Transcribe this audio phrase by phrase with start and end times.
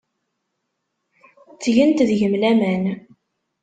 [1.53, 2.83] Ttgent deg-m laman.